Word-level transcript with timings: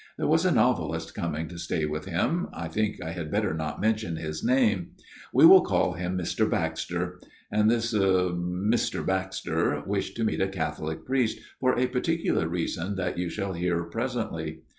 There 0.17 0.25
was 0.25 0.45
a 0.45 0.51
novelist 0.51 1.13
coming 1.13 1.47
to 1.49 1.59
stay 1.59 1.85
with 1.85 2.05
him 2.05 2.47
I 2.53 2.69
think 2.69 3.03
I 3.03 3.11
had 3.11 3.29
better 3.29 3.53
not 3.53 3.79
mention 3.79 4.15
his 4.15 4.43
name; 4.43 4.93
we 5.31 5.45
will 5.45 5.61
call 5.63 5.93
him 5.93 6.17
Mr. 6.17 6.49
Baxter 6.49 7.21
and 7.51 7.69
this 7.69 7.93
er 7.93 8.29
Mr. 8.31 9.05
Baxter 9.05 9.83
wished 9.85 10.15
to 10.15 10.23
meet 10.23 10.41
a 10.41 10.47
Catholic 10.47 11.05
priest 11.05 11.37
for 11.59 11.77
a 11.77 11.85
particular 11.85 12.47
reason 12.47 12.95
that 12.95 13.19
you 13.19 13.29
shall 13.29 13.53
hear 13.53 13.83
presently. 13.83 14.63